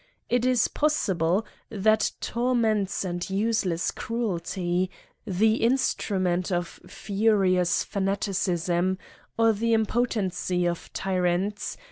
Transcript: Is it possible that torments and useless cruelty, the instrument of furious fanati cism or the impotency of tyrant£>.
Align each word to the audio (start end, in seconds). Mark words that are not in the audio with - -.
Is 0.31 0.65
it 0.65 0.73
possible 0.73 1.45
that 1.69 2.13
torments 2.21 3.05
and 3.05 3.29
useless 3.29 3.91
cruelty, 3.91 4.89
the 5.27 5.57
instrument 5.57 6.51
of 6.51 6.79
furious 6.87 7.85
fanati 7.85 8.33
cism 8.33 8.97
or 9.37 9.53
the 9.53 9.73
impotency 9.75 10.65
of 10.67 10.91
tyrant£>. 10.93 11.77